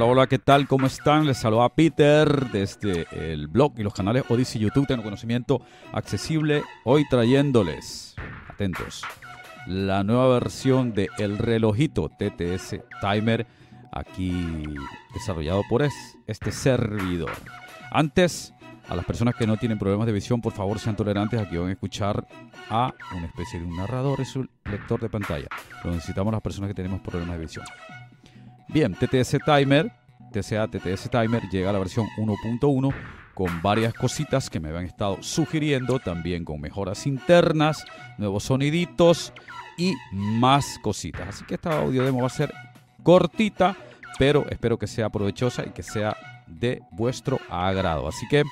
[0.00, 0.66] Hola, hola, ¿qué tal?
[0.66, 1.26] ¿Cómo están?
[1.26, 5.60] Les saluda Peter desde el blog y los canales Odyssey YouTube, tengo conocimiento
[5.92, 6.62] accesible.
[6.86, 8.16] Hoy trayéndoles,
[8.48, 9.02] atentos,
[9.66, 13.46] la nueva versión de El Relojito TTS Timer,
[13.92, 14.64] aquí
[15.12, 15.86] desarrollado por
[16.26, 17.32] este servidor.
[17.90, 18.54] Antes,
[18.88, 21.68] a las personas que no tienen problemas de visión, por favor sean tolerantes, aquí van
[21.68, 22.26] a escuchar
[22.70, 25.48] a una especie de un narrador, es un lector de pantalla.
[25.84, 27.66] Lo necesitamos las personas que tenemos problemas de visión.
[28.72, 29.90] Bien, TTS Timer,
[30.30, 32.94] TCA TTS Timer llega a la versión 1.1
[33.34, 37.84] con varias cositas que me habían estado sugiriendo, también con mejoras internas,
[38.16, 39.32] nuevos soniditos
[39.76, 41.28] y más cositas.
[41.28, 42.54] Así que esta audio demo va a ser
[43.02, 43.76] cortita,
[44.20, 46.16] pero espero que sea provechosa y que sea
[46.46, 48.06] de vuestro agrado.
[48.06, 48.44] Así que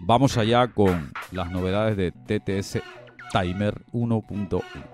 [0.00, 2.80] vamos allá con las novedades de TTS
[3.32, 4.91] Timer 1.1.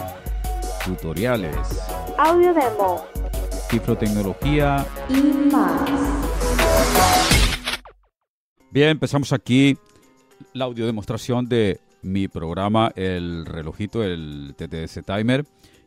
[0.85, 1.57] Tutoriales,
[2.15, 3.03] Audio demo.
[3.71, 4.85] Cifrotecnología.
[5.09, 5.19] Y
[5.51, 5.81] más.
[8.69, 9.75] Bien, empezamos aquí
[10.53, 15.43] la audio demostración de mi programa, el relojito, el TTS Timer,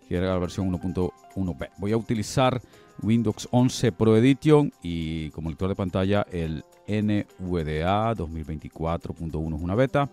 [0.08, 1.70] que era la versión 1.1b.
[1.78, 2.60] Voy a utilizar
[3.02, 10.08] Windows 11 Pro Edition y como lector de pantalla el NVDA 2024.1 es una beta,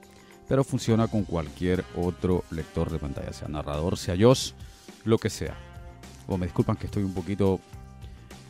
[0.48, 4.56] pero funciona con cualquier otro lector de pantalla, sea narrador, sea JOS,
[5.06, 5.56] lo que sea.
[6.28, 7.60] O me disculpan que estoy un poquito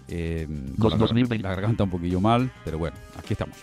[0.07, 0.47] eh,
[0.79, 3.57] con la, la garganta un poquillo mal, pero bueno, aquí estamos.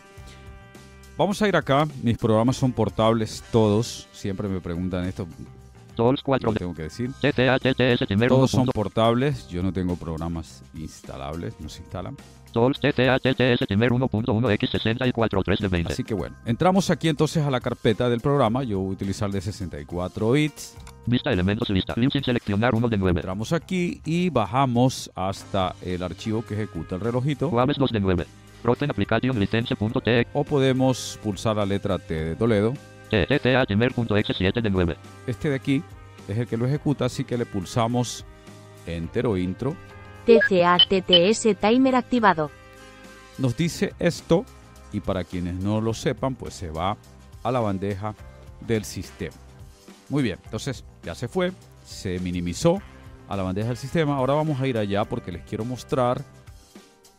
[1.16, 5.26] Vamos a ir acá, mis programas son portables todos, siempre me preguntan esto,
[5.98, 7.10] Tools 4 tengo que decir.
[8.28, 8.72] Todos son 1.
[8.72, 12.16] portables, yo no tengo programas instalables, no se instalan.
[12.52, 15.92] Tools TTA, TTS, primer 1.1 X64 3 de 20.
[15.92, 19.28] Así que bueno, entramos aquí entonces a la carpeta del programa, yo voy a utilizar
[19.32, 20.76] de 64 bits.
[21.06, 21.94] Vista elementos lista.
[21.94, 23.18] Sin seleccionar uno de 9.
[23.18, 27.48] Entramos aquí y bajamos hasta el archivo que ejecuta el relojito.
[27.48, 28.26] Waves 2 de 9.
[28.62, 30.28] Proten application license.txt.
[30.32, 32.74] O podemos pulsar la letra T de Toledo.
[33.08, 34.96] TTA, primer.exe 7 de 9.
[35.26, 35.82] Este de aquí
[36.28, 38.24] es el que lo ejecuta, así que le pulsamos
[38.86, 39.74] Enter o Intro.
[40.26, 42.50] TCA TTS Timer activado.
[43.38, 44.44] Nos dice esto
[44.92, 46.96] y para quienes no lo sepan, pues se va
[47.42, 48.14] a la bandeja
[48.60, 49.36] del sistema.
[50.08, 51.52] Muy bien, entonces ya se fue,
[51.84, 52.80] se minimizó
[53.28, 54.16] a la bandeja del sistema.
[54.16, 56.22] Ahora vamos a ir allá porque les quiero mostrar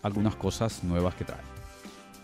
[0.02, 1.59] algunas cosas nuevas que trae.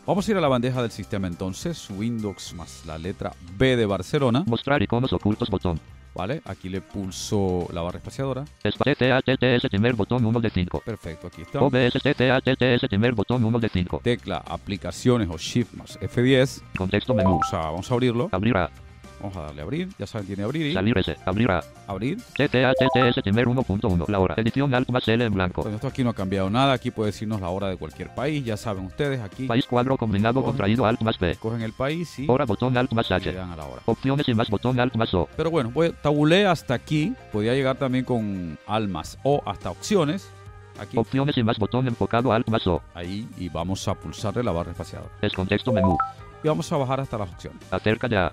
[0.07, 3.87] Vamos a ir a la bandeja del sistema entonces, Windows más la letra B de
[3.87, 5.79] Barcelona, Mostrar iconos ocultos botón.
[6.13, 6.41] ¿vale?
[6.45, 8.45] Aquí le pulso la barra espaciadora.
[8.61, 10.83] TTS, primer botón 1 de 5.
[10.85, 11.59] Perfecto, aquí está.
[11.59, 14.01] OBS TTS, primer botón 1 de 5.
[14.03, 16.61] Tecla aplicaciones o Shift más F10.
[16.77, 17.31] Contexto menú.
[17.31, 18.29] Vamos a, vamos a abrirlo.
[18.31, 18.69] Abrir a.
[19.19, 19.89] Vamos a darle a abrir.
[19.97, 21.15] Ya saben, tiene abrir y Salir S.
[21.25, 21.63] Abrir a.
[21.87, 22.17] abrir.
[22.17, 24.07] TTA, TTS, primer 1.1.
[24.09, 24.35] La hora.
[24.37, 25.61] Edición Alt más L en blanco.
[25.61, 26.73] Bueno, esto aquí no ha cambiado nada.
[26.73, 28.43] Aquí puede decirnos la hora de cualquier país.
[28.43, 31.35] Ya saben ustedes, aquí País cuadro combinado contraído Alt más B.
[31.37, 33.31] cogen el país y Hora botón Alt más H.
[33.31, 33.81] dan a la hora.
[33.85, 35.27] Opciones y más botón Alt más O.
[35.35, 37.13] Pero bueno, voy, tabulé hasta aquí.
[37.31, 40.29] Podía llegar también con almas o hasta opciones.
[40.77, 42.81] Aquí, Opciones y más botón enfocado Alt más O.
[42.93, 43.27] ahí.
[43.37, 45.09] Y vamos a pulsarle la barra espaciadora.
[45.21, 45.97] Es contexto menú.
[46.43, 47.61] Y vamos a bajar hasta las opciones.
[47.71, 48.31] Acerca ya.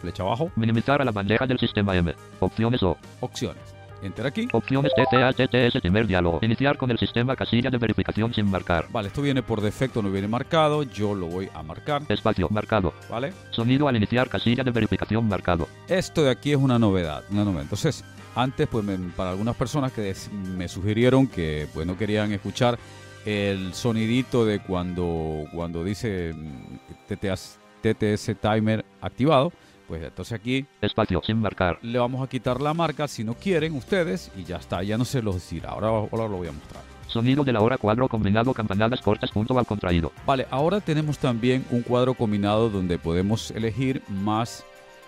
[0.00, 2.14] Flecha abajo, Minimizar a la bandeja del sistema M.
[2.40, 2.96] Opciones O.
[3.20, 3.62] opciones.
[4.02, 4.48] Enter aquí.
[4.52, 6.38] Opciones TTA, TTS, primer diálogo.
[6.40, 8.86] Iniciar con el sistema casilla de verificación sin marcar.
[8.90, 10.84] Vale, esto viene por defecto, no viene marcado.
[10.84, 12.00] Yo lo voy a marcar.
[12.08, 12.94] Espacio, marcado.
[13.10, 13.34] ¿Vale?
[13.50, 15.68] Sonido al iniciar casilla de verificación marcado.
[15.86, 17.64] Esto de aquí es una novedad, una novedad.
[17.64, 18.02] Entonces,
[18.34, 22.78] antes, pues me- para algunas personas que me sugirieron que pues no querían escuchar
[23.26, 29.52] el sonidito de cuando, cuando dice mm, TTS, TTS timer activado,
[29.90, 31.80] pues entonces aquí Espacio, sin marcar.
[31.82, 35.04] le vamos a quitar la marca si no quieren ustedes y ya está, ya no
[35.04, 35.70] se los dirá.
[35.70, 36.84] Ahora, ahora lo voy a mostrar.
[37.08, 40.12] Sonido de la hora cuadro combinado campanadas cortas punto al contraído.
[40.24, 44.64] Vale, ahora tenemos también un cuadro combinado donde podemos elegir más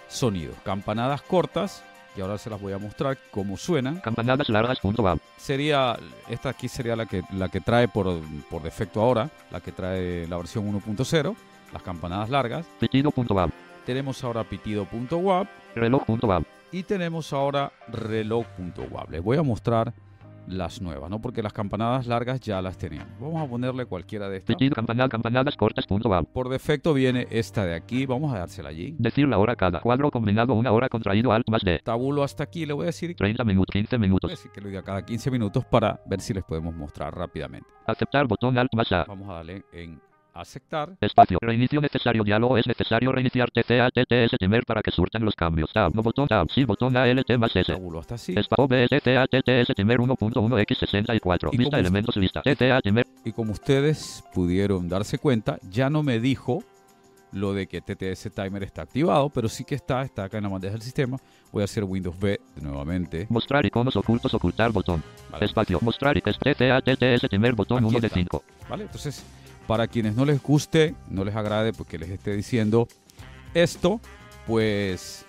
[0.09, 0.57] sonidos.
[0.65, 1.85] Campanadas cortas,
[2.17, 4.01] y ahora se las voy a mostrar cómo suenan.
[4.01, 5.21] Campanadas largas punto al.
[5.37, 5.97] Sería,
[6.29, 8.21] esta aquí sería la que, la que trae por,
[8.51, 11.37] por defecto ahora, la que trae la versión 1.0,
[11.73, 12.67] las campanadas largas.
[12.81, 13.53] Pitido punto al.
[13.87, 16.47] Tenemos ahora pitido.wap Reloj punto al.
[16.71, 19.11] y tenemos ahora reloj.wap.
[19.11, 19.93] Les voy a mostrar
[20.47, 21.21] las nuevas, ¿no?
[21.21, 23.13] Porque las campanadas largas ya las teníamos.
[23.21, 24.55] Vamos a ponerle cualquiera de estas.
[24.57, 26.25] Pitido campanada campanadas cortas punto al.
[26.27, 28.95] Por defecto viene esta de aquí, vamos a dársela allí.
[28.99, 29.81] Decir la hora cada.
[29.81, 31.81] Cuadro combinado una hora contraído alt más D.
[31.85, 34.31] Tabulo hasta aquí, le voy a decir, 30 minutos, 15 voy a minutos.
[34.31, 37.69] decir que lo diga cada 15 minutos para ver si les podemos mostrar rápidamente.
[37.87, 39.05] Aceptar botón alt más A.
[39.05, 40.01] Vamos a darle en
[40.35, 40.97] aceptar.
[41.01, 41.39] Espacio.
[41.41, 42.25] Reinicio necesario.
[42.25, 42.57] Diálogo.
[42.59, 45.73] Es necesario reiniciar TCA TTS Temer para que surtan los cambios.
[45.73, 45.95] Tab.
[45.95, 46.29] No botón.
[46.29, 46.49] Tab.
[46.51, 46.65] Sí.
[46.65, 47.73] Botón ALT más S.
[47.99, 48.35] Hasta así.
[48.37, 51.51] Espa OBS TCA TTS Temer 1.1x64.
[51.53, 52.43] ¿Y Vista elementos lista.
[52.43, 53.07] TCA Temer.
[53.25, 56.65] Y como ustedes pudieron darse cuenta, ya no me dijo
[57.33, 60.51] lo de que TTS Timer está activado, pero sí que está, está acá en la
[60.51, 61.19] bandeja del sistema.
[61.51, 63.27] Voy a hacer Windows B nuevamente.
[63.31, 64.35] Mostrar iconos ocultos.
[64.35, 65.03] Ocultar botón.
[65.31, 65.47] Vale.
[65.47, 65.79] Espacio.
[65.81, 66.39] Mostrar iconos.
[66.39, 68.19] TTS Temer botón Aquí 1 de está.
[68.19, 68.45] 5.
[68.69, 68.83] ¿Vale?
[68.85, 69.25] Entonces,
[69.67, 72.89] para quienes no les guste, no les agrade porque les esté diciendo
[73.55, 74.01] esto,
[74.47, 75.25] pues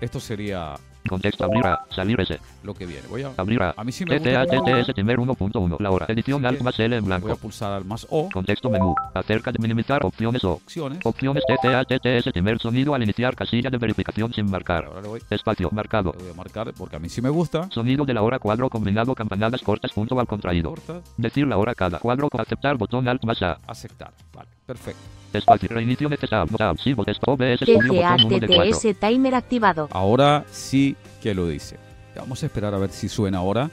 [0.00, 0.76] esto sería
[1.08, 1.44] Contexto.
[1.44, 1.78] Abrir a.
[1.90, 2.38] Salir S.
[2.62, 3.06] lo que viene.
[3.08, 3.74] Voy a, Abrir a.
[3.76, 4.44] a mí sí me gusta.
[4.46, 5.76] TTS Temer 1.1.
[5.80, 6.06] La hora.
[6.08, 7.36] Edición Alt más L en Voy a blanco.
[7.36, 8.94] pulsar al más O, Contexto menú.
[9.14, 10.52] Acerca de minimizar opciones o.
[10.54, 10.98] opciones.
[11.04, 14.84] Opciones TTS Temer sonido al iniciar casilla de verificación sin marcar.
[14.86, 16.12] Ahora le voy, Espacio marcado.
[16.16, 17.68] le voy a marcar porque a mí sí me gusta.
[17.70, 20.70] Sonido de la hora cuadro combinado campanadas cortas punto al contraído.
[20.70, 23.58] Corta, Decir la hora cada cuadro con aceptar botón alt más A.
[23.66, 24.12] aceptar.
[24.34, 25.00] Vale, perfecto.
[25.32, 26.56] Espacio reinicio necesario.
[26.56, 26.78] Tab.
[26.78, 28.64] Sí, bot- esp- OBS Studio TCA botón 1 de 4.
[28.78, 29.88] TTS Timer activado.
[29.90, 31.76] Ahora sí que lo dice.
[32.16, 33.70] Vamos a esperar a ver si suena ahora.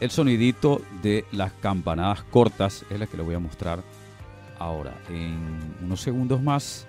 [0.00, 3.82] El sonidito de las campanadas cortas es la que le voy a mostrar
[4.58, 4.92] ahora.
[5.08, 6.86] En unos segundos más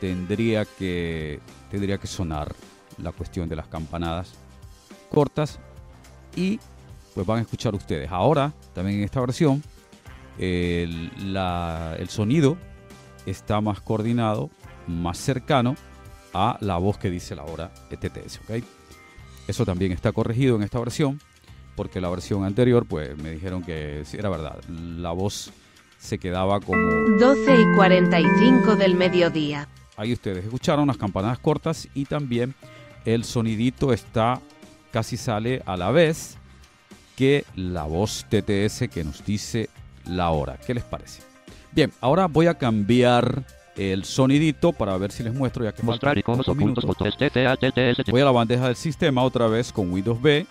[0.00, 1.40] tendría que,
[1.70, 2.54] tendría que sonar
[3.02, 4.32] la cuestión de las campanadas
[5.10, 5.58] cortas
[6.36, 6.58] y
[7.14, 8.10] pues van a escuchar ustedes.
[8.10, 9.62] Ahora, también en esta versión,
[10.38, 12.56] el, la- el sonido
[13.26, 14.50] está más coordinado,
[14.86, 15.76] más cercano
[16.32, 18.40] a la voz que dice la hora de TTS.
[18.48, 18.64] ¿ok?
[19.48, 21.20] Eso también está corregido en esta versión,
[21.76, 24.58] porque la versión anterior, pues me dijeron que sí, era verdad.
[24.68, 25.52] La voz
[25.98, 26.80] se quedaba como
[27.18, 29.68] 12 y 45 del mediodía.
[29.96, 32.54] ahí ustedes escucharon las campanadas cortas y también
[33.06, 34.40] el sonidito está
[34.92, 36.36] casi sale a la vez
[37.16, 39.70] que la voz TTS que nos dice
[40.06, 40.56] la hora.
[40.66, 41.22] ¿Qué les parece?
[41.72, 43.42] Bien, ahora voy a cambiar
[43.76, 48.30] el sonidito para ver si les muestro ya que Mostrar iconos ocultos Voy a la
[48.30, 50.46] bandeja del sistema otra vez con Windows B.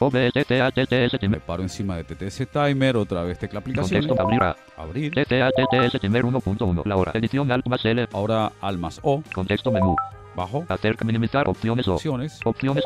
[1.29, 4.05] Me paro encima de TTS Timer, otra vez tecla aplicación.
[4.19, 4.41] Abrir.
[4.77, 5.13] Abrir.
[5.13, 6.85] TCA TTS Temer 1.1.
[6.85, 7.11] La hora.
[7.15, 8.07] Edición alt más L.
[8.11, 9.95] Ahora al más O, Contexto menú.
[10.35, 11.95] Bajo, Acerca minimizar opciones o.
[11.95, 12.39] opciones.
[12.43, 12.83] Opciones.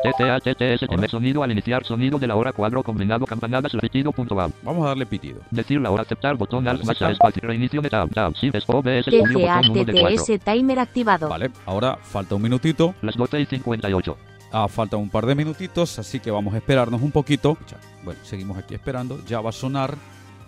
[0.88, 4.50] Temer sonido al iniciar sonido de la hora cuadro combinado campanadas repetido punto A.
[4.62, 5.40] Vamos a darle pitido.
[5.50, 9.38] Decir la hora aceptar botón Vale, más espacio reinicio de tab tab es OBS Studio
[9.38, 10.24] TCA botón 1 de 4.
[10.24, 11.28] TTS Timer activado.
[11.28, 12.94] Vale, ahora falta un minutito.
[13.02, 14.16] Las 12 y 58.
[14.50, 17.58] Ah, falta un par de minutitos, así que vamos a esperarnos un poquito.
[18.04, 19.22] Bueno, seguimos aquí esperando.
[19.26, 19.94] Ya va a sonar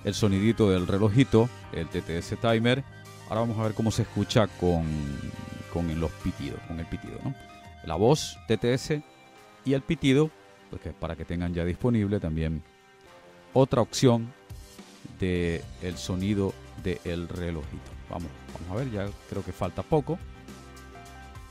[0.05, 2.83] el sonidito del relojito, el TTS timer.
[3.29, 4.85] Ahora vamos a ver cómo se escucha con,
[5.73, 7.35] con los pitidos, con el pitido, ¿no?
[7.85, 9.01] La voz TTS
[9.65, 10.31] y el pitido,
[10.69, 12.63] pues que para que tengan ya disponible también
[13.53, 14.33] otra opción
[15.19, 16.53] de el sonido
[16.83, 17.91] del relojito.
[18.09, 20.19] Vamos, vamos a ver, ya creo que falta poco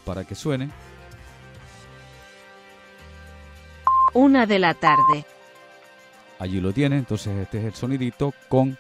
[0.06, 0.70] para que suene.
[4.14, 5.26] Una de la tarde.
[6.40, 8.78] Allí lo tienen, entonces este es el sonidito con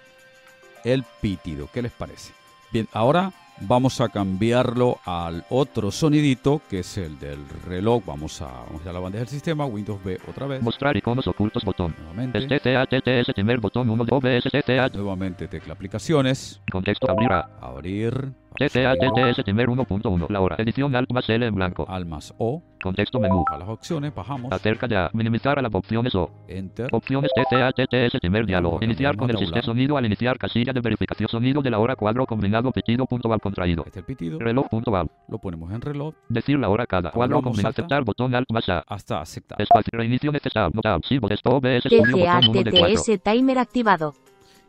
[0.83, 1.69] el pitido.
[1.71, 2.33] ¿Qué les parece?
[2.71, 8.03] Bien, ahora vamos a cambiarlo al otro sonidito que es el del reloj.
[8.05, 10.61] Vamos a, vamos a la bandeja del sistema, Windows B otra vez.
[10.61, 11.95] Mostrar iconos ocultos botón.
[11.97, 17.49] Nuevamente, TTS Temer botón 1 de OBS nuevamente tecla aplicaciones, Contexto abrir a.
[17.61, 20.29] abrir, TTS Temer 1.1.
[20.29, 20.55] La hora.
[20.59, 21.85] Edición alt más L en blanco.
[21.89, 23.43] al más O, Contexto menú.
[23.47, 25.09] a las opciones, bajamos, Acerca de a.
[25.13, 26.29] Minimizar a las opciones o.
[26.47, 28.79] enter, Opciones TCA TTS Temer diálogo.
[28.81, 32.25] Iniciar con el sistema sonido al iniciar casilla de verificación sonido de la hora cuadro
[32.25, 33.83] combinado pitido punto al contraído.
[33.85, 35.09] este es el pitido, Reloj punto al.
[35.27, 37.11] lo ponemos en reloj Decir la hora cada.
[37.11, 37.69] Cuadro combinado.
[37.69, 38.83] Aceptar botón alt más A.
[38.87, 39.61] hasta aceptar.
[39.61, 40.71] Espacio reinicio necesario.
[40.73, 41.01] No tab.
[41.05, 42.95] Sí, bot OBS Studio TCA botón 1 de 4.
[42.95, 44.13] TTS Timer activado.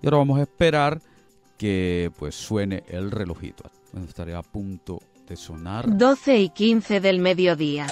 [0.02, 1.00] Y ahora vamos a esperar
[1.58, 3.64] que pues suene el relojito.
[4.06, 5.96] Estaré a punto de sonar.
[5.96, 7.86] 12 y 15 del mediodía.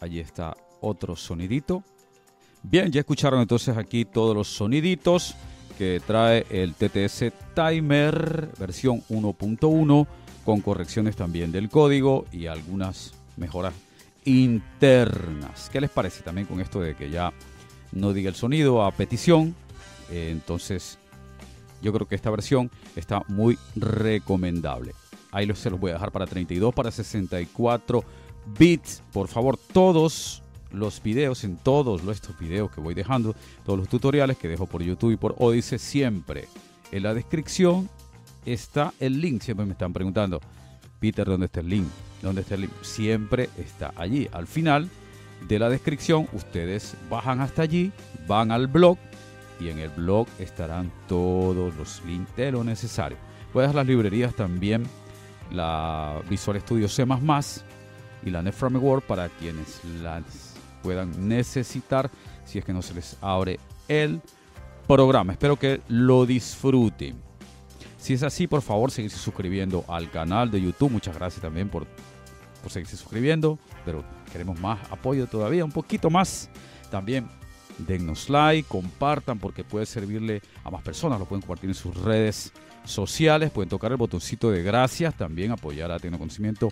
[0.00, 1.82] Allí está otro sonidito.
[2.62, 5.34] Bien, ya escucharon entonces aquí todos los soniditos
[5.78, 10.06] que trae el TTS Timer versión 1.1
[10.44, 13.74] con correcciones también del código y algunas mejoras
[14.24, 15.70] internas.
[15.72, 17.32] ¿Qué les parece también con esto de que ya
[17.92, 19.54] no diga el sonido a petición?
[20.10, 20.98] Eh, entonces,
[21.82, 24.94] yo creo que esta versión está muy recomendable.
[25.30, 28.04] Ahí se los voy a dejar para 32, para 64
[28.58, 29.02] bits.
[29.12, 30.42] Por favor, todos
[30.72, 34.82] los videos, en todos estos videos que voy dejando, todos los tutoriales que dejo por
[34.82, 36.48] YouTube y por Odyssey, siempre
[36.92, 37.88] en la descripción
[38.44, 39.42] está el link.
[39.42, 40.40] Siempre me están preguntando,
[41.00, 41.86] Peter, ¿dónde está el link?
[42.22, 42.72] ¿Dónde está el link?
[42.82, 44.28] Siempre está allí.
[44.32, 44.88] Al final
[45.46, 47.92] de la descripción, ustedes bajan hasta allí,
[48.26, 48.98] van al blog
[49.60, 53.18] y en el blog estarán todos los links de lo necesario.
[53.52, 54.84] Puedes las librerías también,
[55.50, 57.04] la Visual Studio C++
[58.24, 62.10] y la NetFrame Word para quienes las puedan necesitar
[62.44, 64.20] si es que no se les abre el
[64.86, 65.32] programa.
[65.32, 67.16] Espero que lo disfruten.
[67.98, 70.90] Si es así, por favor, seguirse suscribiendo al canal de YouTube.
[70.90, 71.86] Muchas gracias también por,
[72.62, 73.58] por seguirse suscribiendo.
[73.84, 76.48] Pero queremos más apoyo todavía, un poquito más.
[76.90, 77.28] También
[77.78, 81.18] dennos like, compartan porque puede servirle a más personas.
[81.18, 82.52] Lo pueden compartir en sus redes
[82.84, 83.50] sociales.
[83.50, 85.16] Pueden tocar el botoncito de gracias.
[85.16, 86.68] También apoyar a Tecnoconocimiento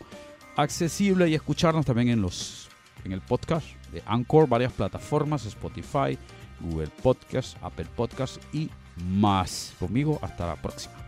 [0.56, 2.68] accesible y escucharnos también en los
[3.04, 6.18] en el podcast de Anchor, varias plataformas, Spotify,
[6.60, 9.75] Google Podcast, Apple Podcast y más.
[9.78, 11.05] Conmigo, hasta la próxima.